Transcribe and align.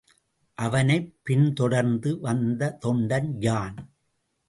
அவனைப் 0.57 1.19
பின்தொடர்ந்து 1.23 2.19
வந்த 2.19 2.77
தொண்டன் 2.85 3.35
யான். 3.39 3.75